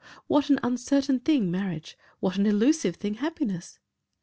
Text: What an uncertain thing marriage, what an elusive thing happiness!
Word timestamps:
What 0.25 0.49
an 0.49 0.59
uncertain 0.63 1.19
thing 1.19 1.51
marriage, 1.51 1.95
what 2.21 2.35
an 2.35 2.47
elusive 2.47 2.95
thing 2.95 3.13
happiness! 3.13 3.77